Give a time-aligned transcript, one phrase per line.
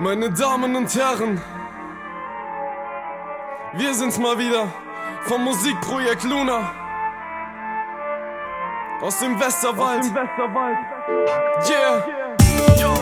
[0.00, 1.38] Meine Damen und Herren,
[3.74, 4.66] wir sind's mal wieder
[5.24, 6.72] vom Musikprojekt Luna
[9.02, 10.00] aus dem Westerwald.
[10.00, 10.78] Aus dem Westerwald.
[11.68, 12.06] Yeah.
[12.66, 12.99] Hört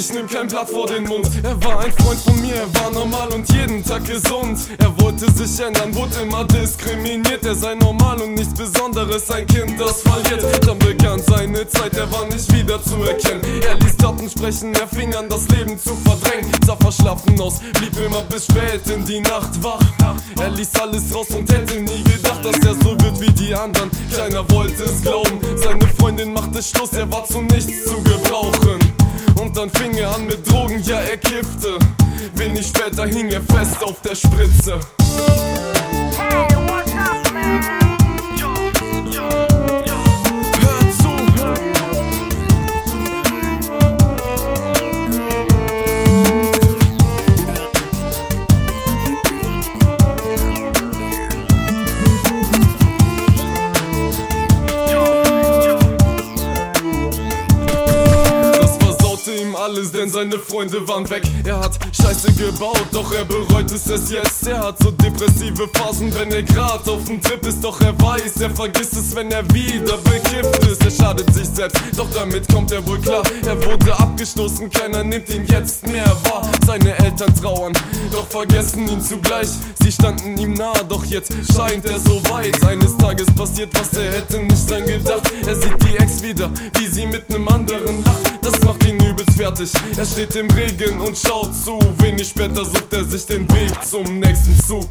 [0.00, 1.28] ich nehm kein Blatt vor den Mund.
[1.42, 4.58] Er war ein Freund von mir, er war normal und jeden Tag gesund.
[4.78, 7.44] Er wollte sich ändern, wurde immer diskriminiert.
[7.44, 10.66] Er sei normal und nichts Besonderes, ein Kind, das verliert.
[10.66, 13.42] Dann begann seine Zeit, er war nicht wieder zu erkennen.
[13.62, 16.50] Er ließ Taten sprechen, er fing an, das Leben zu verdrängen.
[16.66, 19.82] Sah verschlafen aus, blieb immer bis spät in die Nacht wach.
[20.40, 23.90] Er ließ alles raus und hätte nie gedacht, dass er so wird wie die anderen.
[24.16, 28.79] Keiner wollte es glauben, seine Freundin machte Schluss, er war zu nichts zu gebrauchen.
[29.60, 31.78] Dann fing er an mit Drogen, ja er kiffte.
[32.34, 34.80] Wenig später hing er fest auf der Spritze.
[60.00, 61.22] Denn seine Freunde waren weg.
[61.44, 64.46] Er hat Scheiße gebaut, doch er bereut es erst jetzt.
[64.46, 67.62] Er hat so depressive Phasen, wenn er grad auf dem Trip ist.
[67.62, 70.82] Doch er weiß, er vergisst es, wenn er wieder bekifft ist.
[70.82, 73.22] Er schadet sich selbst, doch damit kommt er wohl klar.
[73.44, 76.48] Er wurde abgestoßen, keiner nimmt ihn jetzt mehr wahr.
[76.66, 77.74] Seine Eltern trauern,
[78.10, 79.48] doch vergessen ihn zugleich.
[79.82, 82.56] Sie standen ihm nahe, doch jetzt scheint er so weit.
[82.64, 85.30] Eines Tages passiert, was er hätte nicht dran gedacht.
[85.46, 86.50] Er sieht die Ex wieder,
[89.50, 89.72] fertig.
[89.96, 91.78] Er steht im Regen und schaut zu.
[91.98, 94.88] Wenig später sucht er sich den Weg zum nächsten Zug.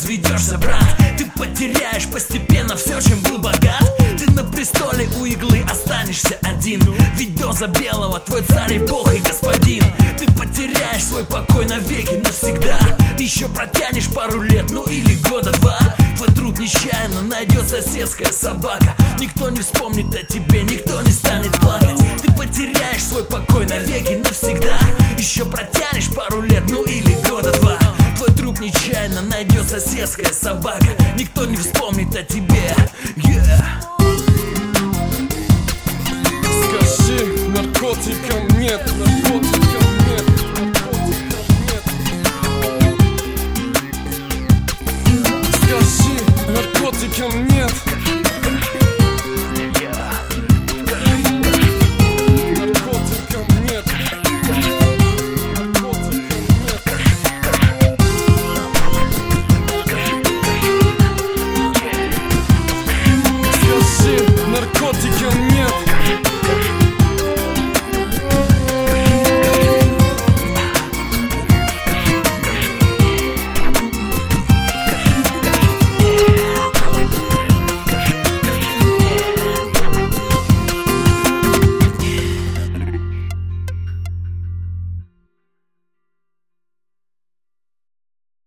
[0.00, 0.96] Разведешься, брат.
[1.18, 3.84] Ты потеряешь постепенно все, чем был богат.
[4.18, 6.80] Ты на престоле у иглы останешься один.
[7.16, 9.84] Ведь доза белого твой царь и бог и господин.
[10.18, 12.78] Ты потеряешь свой покой навеки навсегда.
[13.18, 15.78] Еще протянешь пару лет, ну или года два.
[16.16, 18.94] Твой труд нечаянно найдет соседская собака.
[19.18, 21.98] Никто не вспомнит о тебе, никто не станет плакать.
[22.22, 24.78] Ты потеряешь свой покой навеки навсегда.
[25.18, 27.09] Еще протянешь пару лет, ну или
[28.60, 32.74] Нечаянно найдет соседская собака Никто не вспомнит о тебе
[33.16, 33.80] yeah.
[36.90, 40.24] Скажи, наркотикам нет, наркотикам нет,
[40.58, 41.84] наркотикам нет.
[45.56, 46.14] Скажи,
[46.52, 47.99] наркотикам нет.